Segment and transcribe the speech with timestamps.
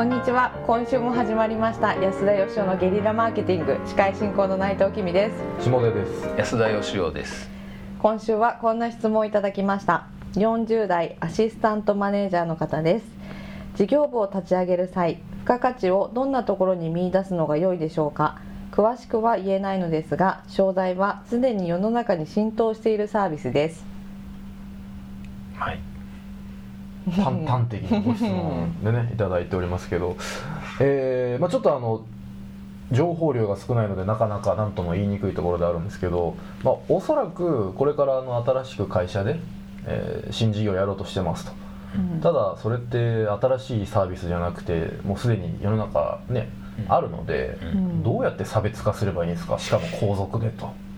[0.00, 0.50] こんにちは。
[0.66, 1.94] 今週も始まりました。
[1.94, 3.78] 安田義雄のゲリラマーケティング。
[3.86, 5.30] 司会進行の内藤君で
[5.60, 5.68] す。
[5.68, 6.26] 下出です。
[6.38, 7.50] 安田義雄です。
[7.98, 10.06] 今週はこんな質問をいただきました。
[10.36, 13.04] 40代アシスタントマネージャーの方です。
[13.76, 18.40] 事業部を立ち上げる際付加価値をどんなところに見出すのが良いでしょうか。
[18.72, 23.84] 詳しくは言えないのですが商材はすでに世の中に浸透しているサービスです。
[25.58, 25.89] はい
[27.10, 30.16] 端端的なご質問でねいただいておりますけど、
[30.80, 32.04] えーまあ、ちょっとあの
[32.92, 39.38] 情報量が少ないのでなかなか何とも言いにくいところであるんですけど、まあ、おそらくこれからあの新しく会社で、
[39.86, 41.52] えー新事業をやろうとしてますと、
[42.22, 46.48] ただそれって新しいサービスじゃなくてもうすでに世の中ね、
[46.78, 46.92] うん。
[46.92, 48.02] あるので、ん。
[48.02, 49.58] どうやって差別化すればいいんですか？
[49.58, 50.66] しかも皇族でと。
[50.66, 50.89] うんうん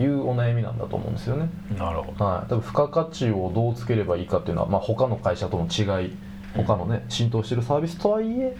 [0.00, 1.48] いうお悩みなんだと思うんですよね。
[1.78, 2.24] なるほど。
[2.24, 6.12] はい、多分付加価値をどうつければいいかっていうのは、まあ、他の会社との違い
[6.54, 8.56] 他のね浸透してるサービスとはいえ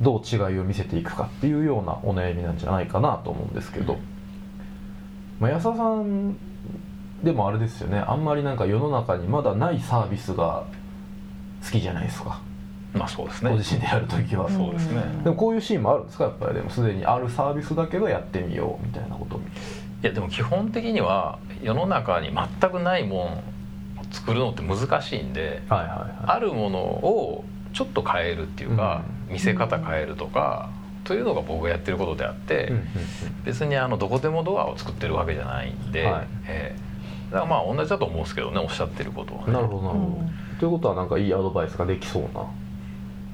[0.00, 3.98] どう違いを見せていくかっていうようなお悩みなんじゃないかなと思うんですけど、
[5.38, 6.36] まあ、安田さん
[7.22, 7.98] でもあれですよね。
[7.98, 10.64] あんまりなんか世の中にまだないサービスが
[11.64, 12.40] 好きじゃないですか、
[12.94, 13.50] まあそうですね。
[13.50, 15.02] ご自身でやるときは、うんそうですね。
[15.24, 16.24] でもこういうシーンもあるんですか？
[16.24, 19.40] やっぱりでもすでにあるサービスだけどやってみようみたいなことい
[20.02, 23.42] やでも基本的には世の中に全くないもんを
[24.10, 26.10] 作るのって難しいんではいはいはい。
[26.26, 30.68] あるものをちょっと変えるっていうか、見せ方変えるとか、
[31.04, 32.84] というのが僕がやってることであって、うんうん
[33.44, 36.26] 別にあのどこでもドアを作ってるわけじゃないんで、はい。
[36.46, 37.32] ええ。
[37.32, 40.30] だからまあ同じだと思うんですけどねおっしゃってることは、ね、うんなるほどなるほど、うん。
[40.60, 42.44] ということはなんかいいアドバイスができそうな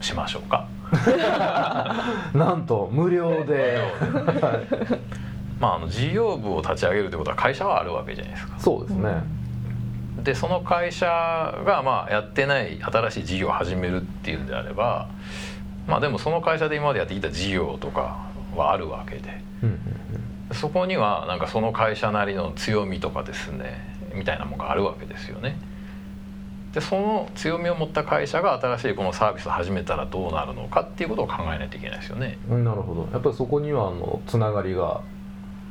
[0.01, 0.67] しましょうか。
[2.35, 3.79] なんと無料で、
[4.41, 4.53] は
[4.97, 5.01] い
[5.61, 8.59] まああの事業部を立ち上げるってことは会社はあるわけじゃないですか。
[8.59, 9.23] そうですね、
[10.23, 15.09] でその会社がまあやってない新しい事業を始めるっていうんであれば
[15.87, 18.17] まあでもその会社で今までやってきた事業とか
[18.55, 19.41] はあるわけで。
[19.63, 19.79] うんうん。
[20.53, 25.59] そこにはなんかその会社なりの強みとかですねみたいなものがあるわけですよね。
[26.79, 32.39] でその強みを持った会社が新しいこのサービスを始めたらどうなるのかっていうことを考えないといけないですよね。
[32.49, 33.09] うんなるほど。
[33.13, 35.01] やっぱりそこにはあのつながりが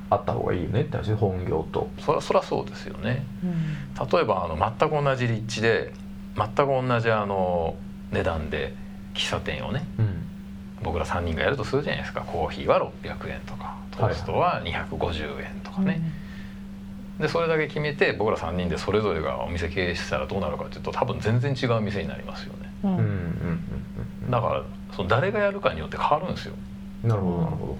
[0.09, 0.81] あった方がいいよね。
[0.81, 1.89] って話で本業と。
[1.99, 3.25] そりゃそりゃそうですよね。
[3.41, 4.09] うん。
[4.09, 5.93] 例えばあの全く同じ立地で
[6.35, 7.75] 全く同じあの
[8.11, 8.73] 値段で
[9.13, 10.23] 喫茶店をねうん。
[10.83, 12.21] 僕ら3人がやるとするじゃないですか。
[12.21, 16.01] コーヒーは600円とかトーストは250円とかね、
[17.19, 22.71] でそれだけ決めて僕ら3人でそれぞれがお店経営したらどうなるかっていうと多分全然違う店になりますよね。
[22.83, 22.91] うん。
[22.91, 24.63] うんうんうんだから
[24.95, 26.53] その誰がやるかによって変わるんですよ。
[27.03, 27.77] うんなるほどなるほ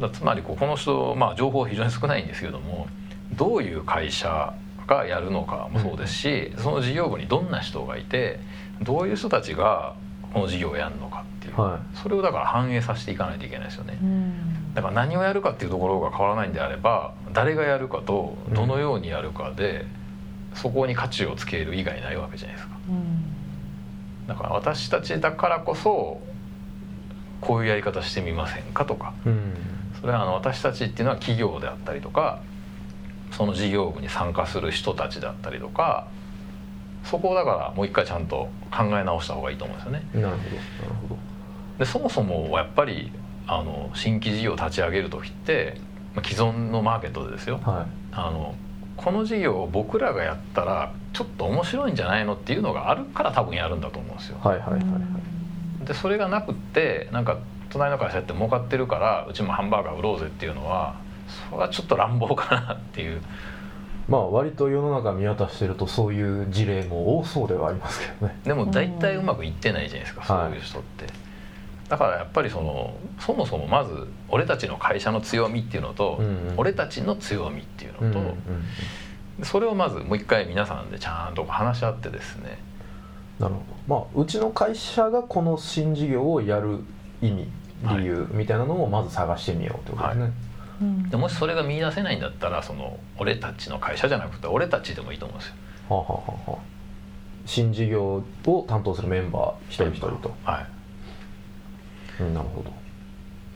[0.00, 2.88] だからつまりこうこの人、まあ、情報非常に少ないんですけども
[3.32, 4.54] どういう会社
[4.86, 8.38] がやるのかもそうですし、その事業部にどんな人がいて
[8.82, 10.05] どういう人たちがこ
[10.38, 13.98] の事業をやるのかっていう、どはそれをだから反映させていかないといけないですよね。
[14.00, 14.74] うん。
[14.74, 19.86] だから何をやるかっていうところが変わらないんであれば誰がやるかとどのようにやるかで、
[20.54, 22.76] そこに価値をつける以外ないわけじゃないですか。
[22.88, 24.26] うん。
[24.26, 26.20] だから私たちだからこそ
[27.40, 29.12] こういうやり方してみませんかとか。
[29.24, 29.54] いうん。
[30.00, 32.40] それはあの私たちっていうのは企業であったりとか
[33.32, 36.06] その事業部に参加する人たちだったりとか
[37.10, 40.02] そこをだからもう一回ちゃんと考え直した方がいいと思うんですよね。
[40.14, 40.40] なるほどなる
[41.02, 41.16] ほど。
[41.78, 43.12] でそもそもやっぱり
[43.46, 45.78] あの新規事業を立ち上げる時って
[46.14, 47.60] まあ既存のマーケットでですよ。
[47.62, 48.54] はあの
[48.96, 54.38] この事業を僕らがやったらちょっと面白いんじゃないのっていうのがあるから多分やるんだと思うんですよ。
[54.44, 54.86] いはいはいはいは
[55.82, 55.86] い。
[55.86, 57.38] でそれがなくってなんか
[57.70, 60.96] 隣の会社やって儲かってるからうちもハンバーガー売ろうぜっていうのは
[61.50, 63.20] それはちょっと乱暴かなっていう
[64.08, 68.38] まあ割と世の中見渡してるとそういう事例も多そうではありますけどね。
[68.44, 70.50] でも大体うまくいってないじゃないですか、はい。
[70.50, 71.06] そういう人って。
[71.88, 76.54] だからやっぱりそのそもそもまず俺たちの会社の強みっていうのと、うんうん。
[76.56, 78.34] 俺たちの強みっていうのと、うんうんうん
[79.42, 82.58] それをまずもう一回皆さんでちゃんと話し合ってですね。
[83.38, 83.66] なるほど。
[83.86, 86.78] まあうちの会社がこの新事業をやる
[87.20, 87.46] 意味
[87.82, 90.34] 理由みたいなのをまず探してみようってことですね、はうん
[91.10, 95.54] でもしそれが見出せないんだったらその俺たちの会社じゃなくて俺たちでもいいと思うんですよ。
[95.88, 96.60] はあ、はあはあはあ、
[97.46, 100.60] 新事業を担当するメンバー一人一人と、は
[102.20, 102.22] い。
[102.22, 102.70] うん、なるほど。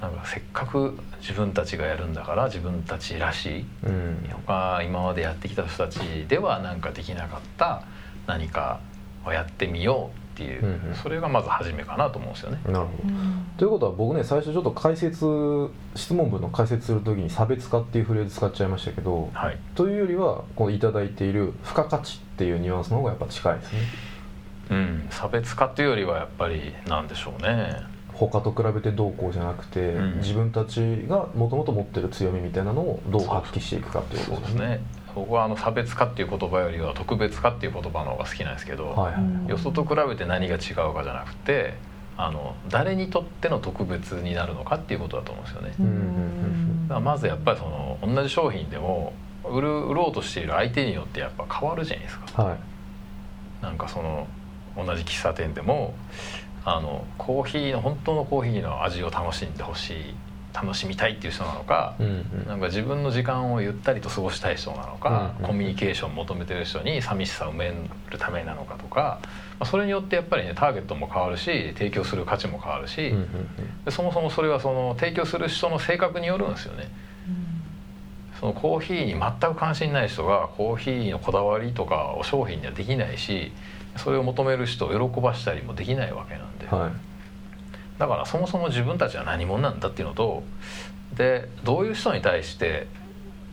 [0.01, 4.31] なんかせっかく自分たちがやるんだから自分たちらしいうん。
[4.47, 7.83] 他今までやってきた人たちではなんかできなかった
[8.27, 8.81] 何か
[9.27, 10.95] をやってみようっていう、うんうん。
[10.95, 12.61] それがまず初めかなと思うんですよね。
[12.67, 13.09] なるほど。
[13.09, 13.47] うん。
[13.57, 15.27] ということは僕ね最初ちょっと解説
[15.95, 23.79] 質問文の解説する時に差別化っていうフレーズ使っちゃいましたけどはい、というよりはこういただいている付加価値っていうニュアンスの方がやっぱ近いですね。
[24.71, 27.77] うん、差別化っていうよりはやっぱりなんでしょうね。
[28.13, 30.19] 他と比べてどうこうじゃなくて、うん。
[30.19, 34.81] 自分たちがもともと持ってる強みみたいなのをどう発揮していくかっていうことそうですね
[35.15, 39.13] 僕はあの差別化っていう言葉よりは特別化っていう言葉の方が好きなんですけど、は
[39.47, 41.75] いよそと比べて何が違うかじゃなくて
[42.17, 45.75] あの誰にとっての特別になるのかっていうことだと思うんですよね。
[46.89, 49.13] だからまずやっぱりその同じ商品でも
[49.45, 52.43] 売る売ろうとしている相手によってやっぱ変わるじゃないですか。
[52.43, 52.59] はい
[53.63, 54.27] なんかその
[54.77, 55.95] 同じ喫茶店でも
[56.65, 60.15] あのコーヒーの本当のコーヒーの味を楽しんでほしい
[60.53, 62.09] 楽しみたいっていう人なのか、うんう
[62.45, 62.47] ん。
[62.47, 67.73] なんか自分の時間をゆったりと過ごしたい人なのか、うんうんコミュニケーションを求めてる人に寂しさを埋め
[68.11, 69.21] るためなのかとか、
[69.59, 73.29] まあ、それによってやっぱりねターゲットも変わるし提供する価値も変わるし、うんうん
[73.85, 76.89] でそもそもそれはその提供する人の性格によるんですよね。
[78.39, 83.53] そのコーヒーに全く関心ない人がコーヒーのこだわりとかを商品にはできないし
[83.99, 86.93] それを求める人を喜ばしたりもできないわけなんで、うんはい
[88.01, 90.43] だからそもそも自分たちは何者なんだっていうのと
[91.15, 92.87] でどういう人に対して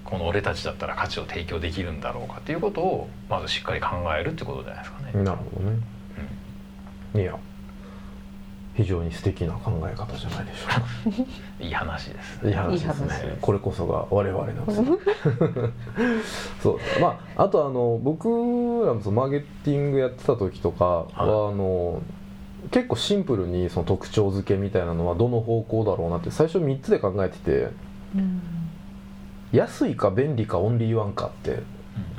[0.06, 5.24] この俺たちだったら価値を提供できるんだろうかっていうことをまずしっかり考えるってことじゃないですかね。
[5.24, 7.38] なるほどね、いや
[8.76, 10.66] 非常に素敵な考え方じゃないでしょ
[11.10, 11.26] うか。
[11.60, 12.48] いい話です。
[12.48, 14.66] いい話ですいい話ねこれこそが我々の
[16.64, 16.78] そう。
[16.78, 22.02] ですまああとあの僕らもそのマーケティングやってた時とかは、あの
[22.72, 27.70] 結構シンプルにその特徴付けみたいなのはどの方向だろうなって最初3つで考えてて
[28.16, 28.42] うん。
[29.54, 31.62] 安いか便利かオンリーワンかって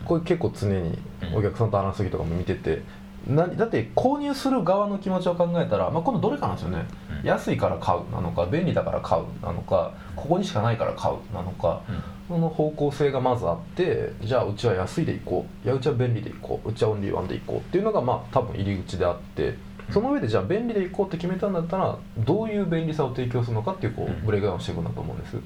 [0.06, 0.98] これ結構常に
[1.34, 2.82] お客さんと話す時とかも見てて
[3.26, 6.86] なだって購入する側の気持ちを考えたら、まあ、今度どれかなんですよね、
[7.20, 7.28] うん。
[7.28, 11.82] 安いから買うなのか便利だから買うなのかここにしかないから買うなのか
[12.28, 15.66] その方向性がまずあってじゃあうちは安いでいこう。
[15.66, 16.70] いやうちは便利でいこう。
[16.70, 19.54] うちはオンリーワンでいこうっていうのがまあ多分入り口であって
[19.90, 25.36] その上でじゃあ便利でいこうって決めたんだったらどういう便利さを提供するのかっていうこうブレイクダウンしていくんだと思うんです。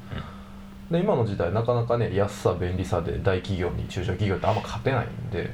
[0.90, 5.50] で今の時代なかなかね安さ便利さで大企業に中小企業ってあんま勝てないんで。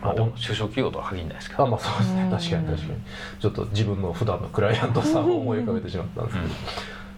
[0.00, 2.22] まあでも中小企業とは限らないですけどあまあそうですね。
[2.22, 2.30] うん。
[2.30, 3.00] 確かに確かに。
[3.40, 6.48] ちょっと自分の普段のクライアントさんを思い浮かべてしまったんですけど、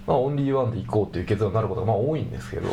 [0.07, 2.73] まあ、オンリーワンで行こうっていう結論になることがまあ多いんですけど、っ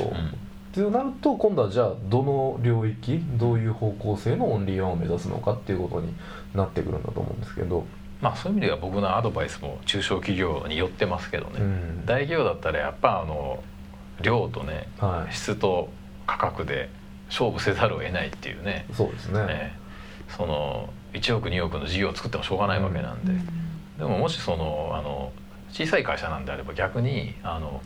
[0.71, 6.13] てなると今度はじゃあどの領域どういう方向性のオンリーワンを目指すのかっていうことに
[6.53, 7.83] なってくるんだと思うんですけど、
[8.25, 12.05] まあそういう意味では僕のアドバイスも中小企業によってますけどね、うん。
[12.07, 13.63] 大企業だったらやっぱあの
[14.19, 15.33] 量とねはい。
[15.33, 15.89] 質と
[16.25, 16.89] 価格で
[17.27, 18.87] 勝負せざるを得ないっていうね。
[18.93, 19.45] そうですね。
[19.45, 19.79] ね
[20.35, 23.33] その1億2億の事業を作ってもしょうがないわけなんで、
[23.99, 25.31] でももしそのあの
[25.69, 27.79] 小さい会社なんであれば逆にあの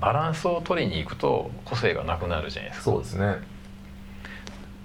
[0.00, 2.84] バランスを取りに行くと個性がなくなるじゃないですか。
[2.84, 3.36] そうですね。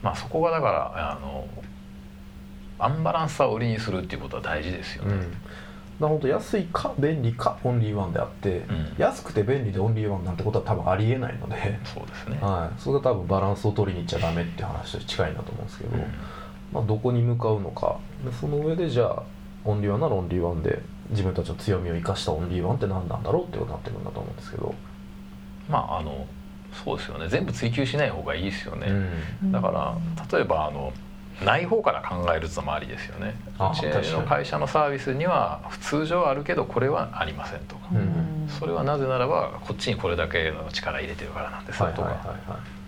[0.01, 1.47] まあそこがだからあの
[2.79, 5.19] アンバランスさを売りにするっていうことは大事ですよね、うん。
[5.21, 5.33] だか
[6.01, 8.95] ら本当安いか便利かオンリーワンであって、ん。
[8.97, 16.03] 安くて便利でオンリーワンなんてことは多分ありえないので、そうですね、はい、それが多分バランスを取りに行っちゃダメっていう話と近いんだと思うんですけど、うん。
[16.71, 17.97] まあ、どこに向かうのか。
[18.23, 19.23] でその上でじゃあ
[19.65, 24.75] オンリーワンならオンリーワンで自分たちの強みを生かしたオンリーワンって何なんだろうってことになってくるんだと思うんですけど、
[25.67, 26.27] まああの
[26.71, 27.27] そうですよね。
[27.27, 28.87] 全部追求しない方がいいですよね、
[29.43, 29.51] うん。
[29.51, 29.97] だから
[30.31, 30.93] 例えばあの
[31.43, 33.35] ない方から考えるってのもありですよね。
[33.57, 42.27] あうちの会社のサービスには通常あるけどこれはありませんとか、うんそれはなぜならばこっちにこれだけの力入れてるからなんですはいとか、はいはい。
[42.51, 42.79] はい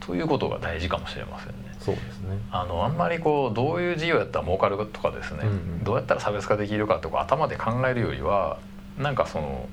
[0.00, 1.54] ということが大事かもしれませんね。
[1.78, 2.38] そうですね。
[2.50, 5.84] あのあんまりこうどういう事業やったら儲かるとかですね、うんうん。
[5.84, 8.58] どうやったら差別化できるかとか頭で考えるよりは
[8.98, 9.68] なんかその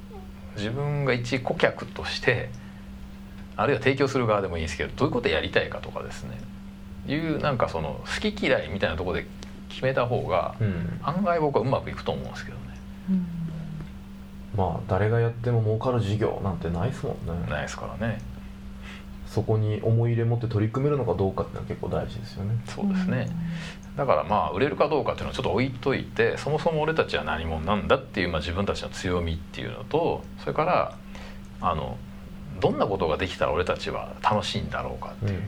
[0.57, 2.49] 自分が一顧客として
[3.55, 6.37] あるいは提供する側でもいいんですけどどういうことやりたいかとかですね
[7.07, 9.27] いうなんかその好き嫌いみたいなところで
[9.69, 10.99] 決めた方がうん。
[11.03, 12.63] 案外僕はうまくいくと思うんですけどね。
[14.55, 17.49] まあ誰がやっても儲かる事業なんてないですもんね。
[17.49, 18.19] ないですからね。
[19.27, 22.55] そこに思い入れ持って取り組めるのかどうかっていうのは結構大事ですよね。
[22.65, 23.27] そうですね、
[23.97, 30.97] だからまあ売れるかどうかっていうのはちょっと置いといてそもそも俺たちは何者なんだっていう、まあ、自分たちの強みっていうのとそれから
[31.59, 31.97] あの
[32.61, 35.41] どんなことができたら俺たちは楽しいんだろうかっていう、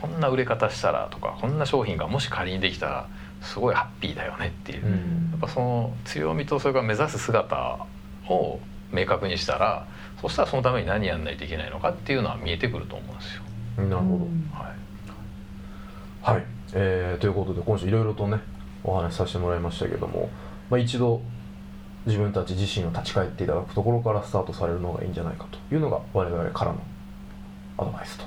[0.00, 3.08] こんな売れ方したらとかこんな商品がもし仮にできたら
[3.42, 5.30] すごいハッピーだよねっていう、うん。
[5.32, 7.86] やっぱその強みとそれから目指す姿
[8.28, 8.60] を
[8.92, 9.86] 明確にしたら
[10.20, 13.42] そしたらそのために何やんないといけないのかっていうのは見えてくると思うんですよ。
[13.78, 14.24] うんなるほど、
[14.62, 16.34] はい。
[16.34, 18.40] はい、えーということで今週いろいろとね
[18.84, 20.28] お話しさせてもらいましたけども、
[20.68, 21.22] まあ、一度
[22.06, 26.80] 自分たち自身を立ち返っていただくところからスタートされるのがいいんじゃないかというのが我々からの
[27.78, 28.24] アドバイスと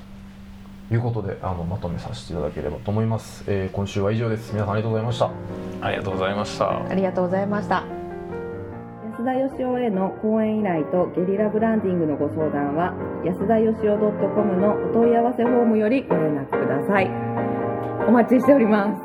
[0.90, 4.52] いうことであのまとめさせていただければと思います、えー今週は以上です。
[4.52, 5.30] 皆さんありがとうございました。
[5.80, 6.86] ありがとうございました。
[6.88, 7.84] ありがとうございました。
[9.16, 12.92] 安田義雄への講演依頼とゲリラブランディングのご相談は
[13.24, 17.08] 安田義雄 .com のお問い合わせフォームよりご連絡ください。
[18.06, 19.03] お待ちしております